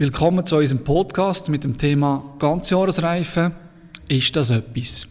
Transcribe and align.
Willkommen 0.00 0.46
zu 0.46 0.56
unserem 0.56 0.82
Podcast 0.82 1.50
mit 1.50 1.62
dem 1.62 1.76
Thema 1.76 2.34
Ganzjahresreife. 2.38 3.52
Ist 4.08 4.34
das 4.34 4.48
etwas? 4.48 5.06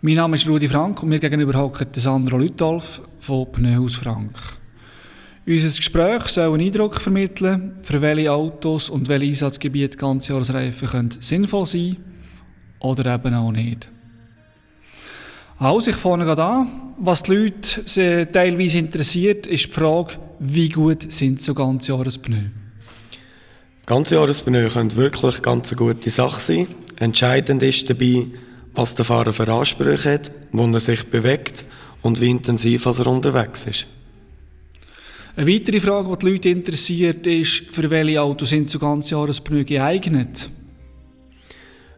Mein 0.00 0.14
Name 0.14 0.36
ist 0.36 0.48
Rudi 0.48 0.68
Frank 0.68 1.02
und 1.02 1.08
mir 1.08 1.18
gegenüber 1.18 1.58
hockt 1.58 1.96
Sandro 1.96 2.38
Lütolf 2.38 3.02
von 3.18 3.50
Pneuhaus 3.50 3.96
Frank. 3.96 4.30
Unser 5.44 5.76
Gespräch 5.76 6.28
soll 6.28 6.54
einen 6.54 6.68
Eindruck 6.68 7.00
vermitteln, 7.00 7.78
für 7.82 8.00
welche 8.00 8.30
Autos 8.30 8.90
und 8.90 9.08
welche 9.08 9.26
Einsatzgebiete 9.26 9.98
Ganzjahresreifen 9.98 10.86
können 10.86 11.10
sinnvoll 11.18 11.66
sein 11.66 11.96
oder 12.78 13.12
eben 13.12 13.34
auch 13.34 13.50
nicht. 13.50 13.90
Also, 15.58 15.90
ich 15.90 15.96
fange 15.96 16.26
gerade 16.26 16.44
an. 16.44 16.68
Was 16.96 17.24
die 17.24 17.34
Leute 17.34 18.30
teilweise 18.30 18.78
interessiert, 18.78 19.48
ist 19.48 19.66
die 19.66 19.72
Frage, 19.72 20.12
wie 20.38 20.68
gut 20.68 21.12
sind 21.12 21.42
so 21.42 21.54
Ganzjahrespneu? 21.54 22.61
Ganzjahrespneu 23.86 24.68
können 24.68 24.96
wirklich 24.96 25.42
ganz 25.42 25.70
eine 25.70 25.78
gute 25.78 26.10
Sache 26.10 26.40
sein. 26.40 26.66
Entscheidend 26.96 27.62
ist 27.62 27.90
dabei, 27.90 28.26
was 28.74 28.94
der 28.94 29.04
Fahrer 29.04 29.32
für 29.32 29.52
Ansprüche 29.52 30.14
hat, 30.14 30.30
wo 30.52 30.64
er 30.66 30.80
sich 30.80 31.06
bewegt 31.06 31.64
und 32.00 32.20
wie 32.20 32.30
intensiv 32.30 32.86
er 32.86 33.06
unterwegs 33.06 33.66
ist. 33.66 33.86
Eine 35.34 35.50
weitere 35.50 35.80
Frage, 35.80 36.10
die 36.10 36.18
die 36.18 36.30
Leute 36.30 36.48
interessiert, 36.50 37.26
ist, 37.26 37.64
für 37.72 37.88
welche 37.90 38.20
Autos 38.20 38.50
sind 38.50 38.68
so 38.68 38.78
Ganzjahrespneu 38.78 39.64
geeignet? 39.64 40.50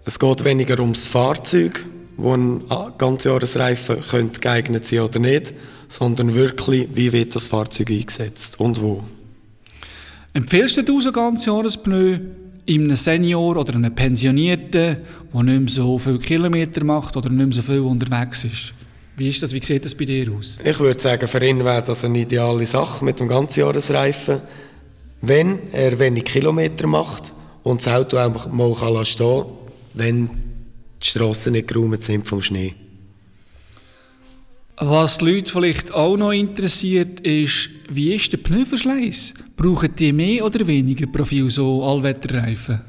Es 0.05 0.19
geht 0.19 0.45
weniger 0.45 0.79
ums 0.81 1.07
Fahrzeug, 1.07 1.85
wo 2.17 2.35
ein 2.35 2.63
Ganzjahresreifen 2.97 4.01
könnte 4.03 4.41
geeignet 4.41 4.87
sein 4.87 5.01
oder 5.01 5.19
nicht, 5.19 5.53
sondern 5.89 6.35
wirklich, 6.35 6.89
wie 6.95 7.13
wird 7.13 7.35
das 7.35 7.47
Fahrzeug 7.47 7.91
eingesetzt 7.91 8.61
und 8.61 8.81
wo. 8.81 9.03
Empfiehlst 10.37 10.89
du 10.89 11.01
so 11.01 11.13
Ganzjahrespneu 11.13 12.19
in 12.67 12.85
einem 12.85 12.97
Senior 12.97 13.57
oder 13.57 13.77
einem 13.77 13.95
Pensionierten, 13.95 14.97
der 15.33 15.43
nicht 15.45 15.61
mehr 15.61 15.69
so 15.69 15.97
viele 15.97 16.19
Kilometer 16.19 16.83
macht 16.83 17.17
oder 17.17 17.31
nicht 17.31 17.47
mehr 17.47 17.53
so 17.55 17.63
viel 17.63 17.79
unterwegs 17.79 18.43
ist? 18.43 18.75
Wie 19.17 19.29
ist 19.29 19.45
das? 19.45 19.55
Wie 19.55 19.63
sieht 19.63 19.85
das 19.85 19.95
bei 19.95 20.07
dir 20.07 20.33
aus? 20.33 20.59
Ich 20.65 20.81
würde 20.81 21.01
sagen, 21.01 21.29
für 21.29 21.47
ihn 21.47 21.65
wäre 21.65 21.85
das 21.85 22.05
eine 22.05 22.19
ideale 22.19 22.67
Sache 22.67 23.05
mit 23.05 23.21
dem 23.21 23.29
Ganzjahresreifen. 23.29 24.41
Wenn 25.21 25.71
er 25.71 25.97
wenig 26.01 26.25
Kilometer 26.25 26.89
macht 26.89 27.33
und 27.63 27.87
das 27.87 27.95
Auto 27.95 28.17
einfach 28.17 28.51
mal 28.51 28.75
stehen 29.05 29.45
kann, 29.45 29.47
wenn 29.93 30.27
die 31.01 31.07
Strassen 31.07 31.53
nicht 31.53 31.69
geräumt 31.69 32.03
sind 32.03 32.27
vom 32.27 32.41
Schnee. 32.41 32.75
Was 34.77 35.19
die 35.19 35.27
Leute 35.27 35.53
vielleicht 35.53 35.93
auch 35.93 36.17
noch 36.17 36.33
interessiert, 36.33 37.21
ist, 37.21 37.71
wie 37.89 38.13
ist 38.13 38.33
der 38.33 38.39
Pneuverschleiß? 38.39 39.35
Brauchen 39.57 39.95
die 39.95 40.13
mehr 40.13 40.45
oder 40.45 40.67
weniger 40.67 41.07
Profil, 41.07 41.49
so 41.49 41.85
Allwetterreifen? 41.85 42.81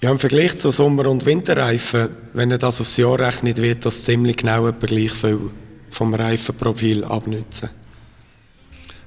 Ja, 0.00 0.12
im 0.12 0.20
Vergleich 0.20 0.56
zu 0.58 0.70
Sommer- 0.70 1.06
und 1.06 1.26
Winterreifen, 1.26 2.10
wenn 2.32 2.52
er 2.52 2.58
das 2.58 2.80
aufs 2.80 2.96
Jahr 2.96 3.18
rechnet, 3.18 3.58
wird 3.58 3.84
das 3.84 4.04
ziemlich 4.04 4.36
genau 4.36 4.68
etwa 4.68 4.86
gleich 4.86 5.10
viel 5.10 5.50
vom 5.90 6.14
Reifenprofil 6.14 7.02
abnützen. 7.02 7.70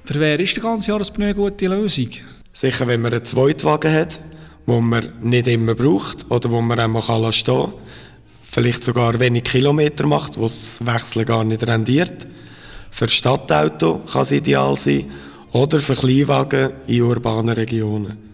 Für 0.04 0.20
wer 0.20 0.38
ist 0.40 0.56
der 0.56 0.62
ganze 0.62 0.90
Jahrespneu 0.90 1.26
eine 1.26 1.34
gute 1.34 1.68
Lösung? 1.68 2.08
Sicher, 2.52 2.86
wenn 2.86 3.00
man 3.00 3.14
einen 3.14 3.24
Zweitwagen 3.24 3.94
hat, 3.94 4.20
wo 4.66 4.80
man 4.80 5.08
nicht 5.22 5.46
immer 5.46 5.74
braucht 5.74 6.30
oder 6.30 6.50
wo 6.50 6.60
man 6.60 6.78
auch 6.80 6.88
mal 6.88 7.32
stehen 7.32 7.54
kann, 7.54 7.72
vielleicht 8.50 8.82
sogar 8.82 9.18
wenig 9.20 9.44
Kilometer 9.44 10.06
macht, 10.06 10.36
wo 10.36 10.42
das 10.42 10.84
Wechseln 10.84 11.24
gar 11.24 11.44
nicht 11.44 11.66
rendiert. 11.66 12.26
Für 12.90 13.08
Stadtauto 13.08 14.00
kann 14.10 14.22
es 14.22 14.32
ideal 14.32 14.76
sein 14.76 15.06
oder 15.52 15.78
für 15.78 15.94
Kleinwagen 15.94 16.72
in 16.86 17.02
urbanen 17.02 17.54
Regionen. 17.54 18.30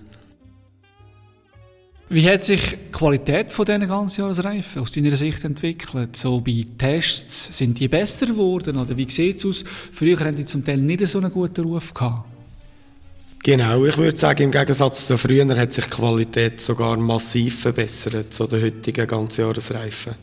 Wie 2.09 2.29
hat 2.31 2.41
sich 2.41 2.61
die 2.71 2.93
Qualität 2.93 3.53
von 3.53 3.67
diesen 3.67 3.89
Ganzjahresreifen 3.89 4.83
aus 4.83 4.93
deiner 4.93 5.17
Sicht 5.17 5.45
entwickelt? 5.45 6.17
So 6.17 6.41
bei 6.41 6.65
Tests, 6.79 7.59
sind 7.59 7.79
die 7.81 7.89
besser 7.89 8.27
geworden 8.27 8.77
oder 8.77 8.97
wie 8.97 9.11
sieht 9.11 9.39
es 9.39 9.45
aus? 9.45 9.65
Früher 9.93 10.19
hatten 10.21 10.37
die 10.37 10.45
zum 10.45 10.65
Teil 10.65 10.79
nicht 10.79 11.07
so 11.07 11.19
einen 11.19 11.33
guten 11.33 11.65
Ruf 11.65 11.93
gehabt. 11.93 12.36
Genau, 13.47 13.85
ich 13.85 13.97
würde 13.97 14.17
sagen, 14.17 14.43
im 14.43 14.51
Gegensatz 14.51 15.07
zu 15.07 15.17
früher 15.17 15.47
hat 15.57 15.73
sich 15.73 15.85
die 15.85 15.91
Qualität 15.91 16.61
sogar 16.61 16.97
massiv 16.97 17.61
verbessert 17.61 18.33
zu 18.35 18.49
den 18.49 18.61
heutigen 18.61 19.07
Ganzjahresreifen. 19.07 20.17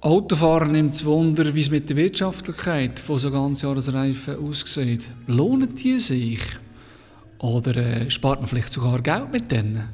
Autofahrer 0.00 0.64
nimmt 0.64 0.94
es 0.94 1.04
Wunder, 1.04 1.54
wie 1.54 1.60
es 1.60 1.70
mit 1.70 1.90
der 1.90 1.96
Wirtschaftlichkeit 1.96 2.98
von 2.98 3.18
so 3.18 3.30
Ganzjahresreifen 3.30 4.38
aussieht. 4.48 5.10
Lohnen 5.26 5.74
die 5.74 5.98
sich? 5.98 6.40
Oder 7.36 7.76
äh, 7.76 8.10
spart 8.10 8.40
man 8.40 8.48
vielleicht 8.48 8.72
sogar 8.72 9.02
Geld 9.02 9.30
mit 9.30 9.52
denen? 9.52 9.90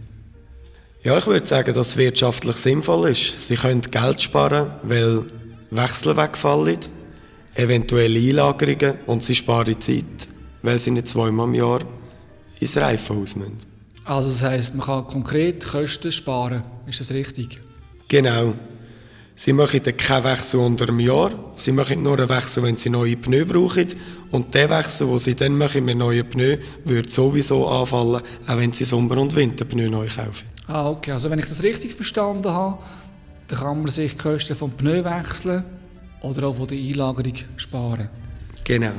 Ja, 1.03 1.19
ich 1.19 1.27
würde 1.27 1.45
sagen, 1.45 1.75
dass 1.75 1.89
es 1.89 1.97
wirtschaftlich 1.97 2.55
sinnvoll 2.55 3.11
ist. 3.11 3.49
Sie 3.49 3.57
können 3.57 3.81
Geld 3.83 4.23
sparen, 4.23 4.71
weil 4.85 5.25
Wechsel 5.73 6.17
wegfallen, 6.17 6.79
eventuelle 7.57 8.21
Einlagerungen 8.21 8.95
und 9.07 9.25
sie 9.25 9.35
sparen 9.35 9.81
Zeit, 9.81 10.29
weil 10.63 10.79
sie 10.79 10.93
nicht 10.93 11.09
zweimal 11.09 11.49
im 11.49 11.55
Jahr 11.55 11.81
ins 12.61 12.77
Reifenhaus 12.77 13.37
müssen. 13.37 13.59
Also 14.05 14.31
das 14.31 14.43
heisst, 14.43 14.75
man 14.75 14.87
kann 14.87 15.07
konkret 15.07 15.67
Kosten 15.67 16.11
sparen, 16.11 16.63
ist 16.87 17.01
das 17.01 17.11
richtig? 17.11 17.61
Genau. 18.09 18.55
Sie 19.35 19.53
machen 19.53 19.83
keinen 19.97 20.25
Wechsel 20.25 20.59
unter 20.59 20.89
einem 20.89 20.99
Jahr. 20.99 21.31
Sie 21.55 21.71
machen 21.71 22.03
nur 22.03 22.19
einen 22.19 22.29
Wechsel, 22.29 22.63
wenn 22.65 22.77
Sie 22.77 22.91
neue 22.91 23.17
Pneu 23.17 23.45
brauchen. 23.45 23.87
Und 24.33 24.53
der 24.53 24.69
Wechsel, 24.69 25.07
den 25.07 25.19
Sie 25.19 25.35
dann 25.37 25.57
machen 25.57 25.85
mit 25.85 25.97
neuen 25.97 26.29
Pneu, 26.29 26.57
würde 26.85 27.09
sowieso 27.09 27.69
anfallen, 27.69 28.23
auch 28.47 28.57
wenn 28.57 28.73
Sie 28.73 28.85
Sommer- 28.85 29.19
und 29.19 29.37
Winterpneu 29.37 29.89
neu 29.89 30.09
kaufen. 30.09 30.49
Ah, 30.67 30.89
okay. 30.89 31.13
Also 31.13 31.31
wenn 31.31 31.39
ich 31.39 31.47
das 31.47 31.63
richtig 31.63 31.95
verstanden 31.95 32.49
habe, 32.51 32.83
dann 33.47 33.59
kann 33.61 33.81
man 33.81 33.91
sich 33.93 34.13
die 34.13 34.19
Kosten 34.19 34.57
vom 34.57 34.73
Pneu 34.73 35.05
wechseln 35.05 35.65
oder 36.23 36.49
auch 36.49 36.57
von 36.57 36.67
der 36.67 36.79
Einlagerung 36.79 37.35
sparen. 37.57 38.09
Genau. 38.65 38.93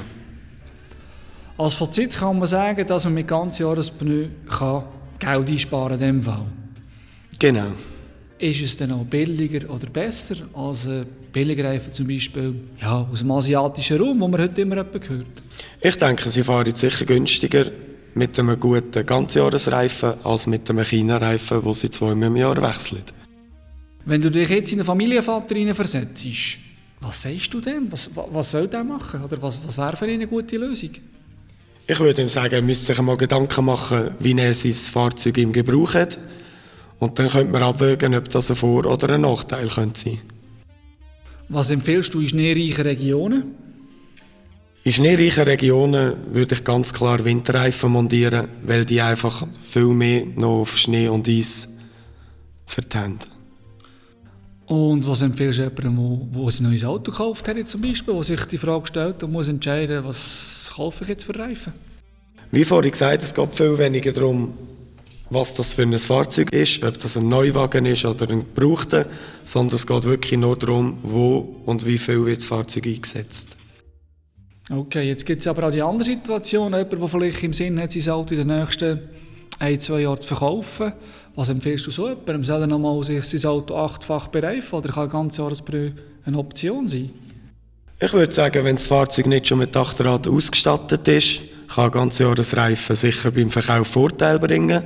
Als 1.60 1.76
Fazit 1.76 2.18
kann 2.18 2.40
man 2.40 2.48
sagen, 2.48 2.88
dass 2.88 3.04
man 3.04 3.16
mit 3.16 3.28
ganzjahrespneu 3.28 4.28
Geld 5.20 5.50
einsparen 5.50 6.00
kann. 6.00 6.08
In 6.08 6.16
dem 6.16 6.24
Fall. 6.24 6.46
Genau. 7.38 7.72
Ist 8.38 8.62
es 8.62 8.78
dann 8.78 8.94
auch 8.94 9.04
billiger 9.04 9.70
oder 9.70 9.88
besser 9.88 10.36
als 10.54 10.88
ein 10.88 11.06
Billigreifen 11.34 11.92
zum 11.92 12.08
Beispiel 12.08 12.56
ja, 12.82 13.06
aus 13.12 13.20
dem 13.20 13.32
asiatischen 13.32 13.98
Raum, 13.98 14.22
wo 14.22 14.30
man 14.30 14.40
heute 14.40 14.62
immer 14.62 14.78
hört? 14.78 14.98
Ich 15.82 15.98
denke, 15.98 16.30
sie 16.30 16.44
fahren 16.44 16.74
sicher 16.74 17.04
günstiger 17.04 17.66
mit 18.16 18.40
einem 18.40 18.58
guten 18.58 19.06
Ganzjahresreifen 19.06 20.14
als 20.24 20.48
mit 20.48 20.70
einem 20.70 20.86
China-Reifen, 20.86 21.66
wo 21.66 21.74
sie 21.74 21.90
zweimal 21.90 22.28
im 22.28 22.38
Jahr 22.38 22.62
wechseln. 22.62 23.04
Wenn 24.06 24.22
du 24.22 24.32
dich 24.32 24.48
jetzt 24.48 24.72
in 24.72 24.80
einen 24.80 24.86
Familienvater 24.86 25.76
versetzt, 25.76 26.26
was 27.02 27.22
sagst 27.22 27.54
du 27.54 27.60
dem? 27.60 27.92
Was, 27.92 28.10
was 28.16 28.50
soll 28.50 28.70
der 28.70 28.86
machen? 28.86 29.22
Oder 29.26 29.42
was, 29.42 29.60
was 29.66 29.78
wäre 29.78 29.98
für 29.98 30.06
ihn 30.06 30.22
eine 30.22 30.28
gute 30.28 30.56
Lösung? 30.56 30.92
Ich 31.92 32.00
würde 32.00 32.22
ihm 32.22 32.30
sagen, 32.30 32.54
er 32.54 32.62
müsste 32.62 32.86
sich 32.86 33.00
einmal 33.00 33.18
Gedanken 33.18 33.66
machen, 33.66 34.12
wie 34.20 34.38
er 34.38 34.54
sein 34.54 34.74
Fahrzeug 34.74 35.40
im 35.40 35.52
Gebrauch 35.52 35.96
hat. 35.96 36.20
Und 37.00 37.18
dann 37.18 37.30
könnte 37.30 37.52
man 37.52 37.64
abwägen, 37.64 38.14
ob 38.14 38.30
das 38.30 38.52
ein 38.52 38.56
Vor- 38.58 38.86
oder 38.86 39.10
ein 39.10 39.22
Nachteil 39.22 39.68
könnte 39.68 40.00
sein 40.02 40.20
Was 41.48 41.72
empfiehlst 41.72 42.14
du 42.14 42.20
in 42.20 42.30
schneereichen 42.30 42.84
Regionen? 42.84 43.56
In 44.84 44.92
schneereichen 44.92 45.46
Regionen 45.46 46.14
würde 46.28 46.54
ich 46.54 46.64
ganz 46.64 46.94
klar 46.94 47.26
Winterreifen 47.26 47.92
montieren, 47.92 48.50
weil 48.62 48.86
die 48.86 49.02
einfach 49.02 49.48
viel 49.60 49.88
mehr 49.88 50.28
noch 50.36 50.60
auf 50.60 50.78
Schnee 50.78 51.08
und 51.08 51.28
Eis 51.28 51.70
verteilen. 52.68 53.18
Und 54.68 55.08
was 55.08 55.24
empfiehlst 55.24 55.58
du 55.58 55.64
jemandem, 55.64 56.32
der 56.32 56.42
ein 56.44 56.64
neues 56.64 56.86
Auto 56.86 57.12
gekauft 57.12 57.48
hat, 57.48 57.68
zum 57.68 57.82
Beispiel, 57.82 58.14
der 58.14 58.22
sich 58.22 58.46
die 58.46 58.60
Frage 58.60 58.86
stellt 58.86 59.24
und 59.24 59.32
muss 59.32 59.48
entscheiden, 59.48 60.06
was 60.06 60.72
kaufe 60.76 61.04
ich 61.04 61.10
jetzt 61.10 61.24
für 61.24 61.38
Reifen? 61.38 61.74
Wie 62.52 62.66
vorhin 62.66 62.92
gesagt, 62.92 63.22
es 63.22 63.34
geht 63.34 63.56
viel 63.56 63.78
weniger 63.78 64.12
darum, 64.12 64.54
was 65.30 65.54
das 65.54 65.74
für 65.74 65.84
ein 65.84 65.98
Fahrzeug 66.00 66.52
ist, 66.52 66.84
ob 66.84 66.98
das 66.98 67.16
ein 67.16 67.30
Neuwagen 67.30 67.86
ist 67.86 68.06
oder 68.06 68.28
ein 68.30 68.40
gebrauchter, 68.40 69.06
sondern 69.44 69.76
es 69.76 69.86
geht 69.86 70.04
wirklich 70.06 70.40
nur 70.40 70.58
darum, 70.58 70.98
wo 71.04 71.62
und 71.66 71.86
wie 71.86 72.00
viel 72.00 72.26
wird 72.26 72.40
das 72.40 72.46
Fahrzeug 72.46 72.88
eingesetzt. 72.88 73.56
Okay, 74.72 75.08
jetzt 75.08 75.26
gibt 75.26 75.42
es 75.42 75.48
aber 75.48 75.68
auch 75.68 75.72
die 75.72 75.82
andere 75.82 76.04
Situation, 76.04 76.74
jemand, 76.74 76.92
der 76.92 77.08
vielleicht 77.08 77.44
im 77.44 77.54
Sinn 77.54 77.80
hat, 77.80 77.92
sein 77.92 78.14
Auto 78.14 78.34
in 78.34 78.48
den 78.48 78.60
nächsten 78.60 79.00
ein, 79.60 79.80
zwei 79.80 80.02
Jahren 80.02 80.20
zu 80.20 80.28
verkaufen. 80.28 80.94
Was 81.36 81.50
empfiehlst 81.50 81.86
du 81.88 81.92
so 81.92 82.08
jemandem? 82.10 82.44
Soll 82.44 82.62
er 82.62 82.68
nochmal 82.68 83.04
sich 83.04 83.24
sein 83.26 83.52
Auto 83.52 83.76
achtfach 83.76 84.28
bereifen 84.28 84.76
oder 84.76 84.90
kann 84.90 85.04
ein 85.04 85.10
ganzes 85.10 85.38
Jahresbrühe 85.38 85.94
eine 86.26 86.38
Option 86.38 86.88
sein? 86.88 87.12
Ich 88.00 88.14
würde 88.14 88.32
sagen, 88.32 88.64
wenn 88.64 88.76
das 88.76 88.86
Fahrzeug 88.86 89.28
nicht 89.28 89.48
schon 89.48 89.60
mit 89.60 89.76
Achterrad 89.76 90.28
ausgestattet 90.28 91.08
ist, 91.08 91.42
kann 91.74 91.86
ein 91.86 91.92
ganzes 91.92 92.20
Jahresreifen 92.20 92.96
sicher 92.96 93.32
beim 93.32 93.50
Verkauf 93.50 93.88
Vorteil 93.88 94.40
bringen 94.40 94.84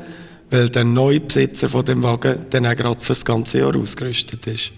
weil 0.54 0.70
der 0.70 0.84
neue 0.84 1.20
Besitzer 1.20 1.68
von 1.68 1.84
dem 1.84 2.04
Wagen 2.04 2.46
dann 2.52 2.68
auch 2.68 2.76
gerade 2.76 3.00
für 3.00 3.14
das 3.14 3.26
ganze 3.26 3.58
Jahr 3.58 3.76
ausgerüstet 3.76 4.46
ist. 4.46 4.72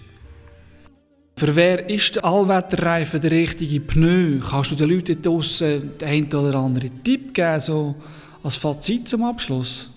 Für 1.38 1.54
wer 1.54 1.90
ist 1.90 2.16
der 2.16 2.24
Allwetterreifen 2.24 3.20
der 3.20 3.30
richtige 3.30 3.80
Pneu? 3.80 4.38
Kannst 4.40 4.70
du 4.70 4.74
den 4.74 4.88
Leuten 4.88 5.20
draussen 5.20 5.98
den 6.00 6.08
einen 6.08 6.34
oder 6.34 6.58
anderen 6.58 7.04
Tipp 7.04 7.34
geben, 7.34 7.60
so 7.60 7.94
als 8.42 8.56
Fazit 8.56 9.06
zum 9.06 9.22
Abschluss? 9.24 9.90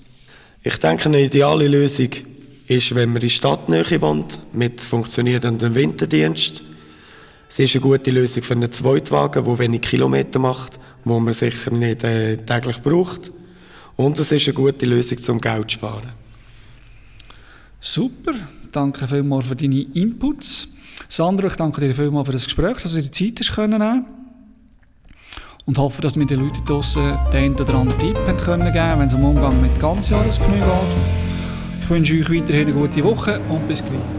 Ich 0.64 0.76
denke, 0.80 1.06
eine 1.06 1.22
ideale 1.22 1.70
Lösung 1.70 2.10
ist, 2.68 2.94
wenn 2.94 3.14
man 3.14 3.22
in 3.22 3.30
Stadtnähe 3.30 4.02
wohnt, 4.02 4.38
mit 4.52 4.82
funktionierendem 4.82 5.74
Winterdienst. 5.74 6.62
Es 7.48 7.58
ist 7.58 7.74
eine 7.74 7.82
gute 7.82 8.12
Lösung 8.12 8.44
für 8.44 8.54
einen 8.54 8.70
Zweitwagen, 8.70 9.46
der 9.46 9.60
wenig 9.60 9.82
Kilometer 9.82 10.40
macht, 10.40 10.78
wo 11.04 11.20
man 11.20 11.34
sicher 11.34 11.72
nicht 11.72 12.04
äh, 12.04 12.38
täglich 12.38 12.82
braucht. 12.82 13.32
Und 13.96 14.20
es 14.20 14.32
ist 14.32 14.48
eine 14.48 14.54
gute 14.54 14.86
Lösung, 14.86 15.18
um 15.30 15.42
Geld 15.42 15.72
zu 15.72 15.78
sparen. 15.78 16.12
Super, 17.82 18.34
danke 18.72 19.08
vielmals 19.08 19.48
für 19.48 19.56
deine 19.56 19.82
Inputs. 19.82 20.70
Sandro, 21.08 21.48
ich 21.48 21.56
danke 21.56 21.82
dir 21.82 21.94
vielmals 21.94 22.28
für 22.28 22.34
das 22.34 22.46
Gespräch, 22.46 22.78
dass 22.78 22.92
du 22.94 23.02
dir 23.02 23.10
die 23.10 23.34
Zeit 23.34 23.40
hast 23.40 23.56
können 23.56 24.06
und 25.66 25.78
hoffe, 25.78 26.02
dass 26.02 26.18
wir 26.18 26.26
den 26.26 26.42
Leuten 26.42 26.66
draussen 26.66 27.18
den 27.32 27.44
einen 27.44 27.56
oder 27.56 27.76
anderen 27.76 28.00
Tipp 28.00 28.18
haben 28.18 28.38
können 28.38 28.74
geben, 28.74 29.00
wenn 29.00 29.08
es 29.08 29.14
um 29.14 29.24
Umgang 29.24 29.62
mit 29.62 29.80
Ganzjahrespneu 29.80 30.56
geht. 30.56 31.84
Ich 31.84 31.90
wünsche 31.90 32.14
euch 32.16 32.30
weiterhin 32.30 32.68
eine 32.68 32.74
gute 32.74 33.04
Woche 33.04 33.40
und 33.50 33.68
bis 33.68 33.84
gleich. 33.84 34.19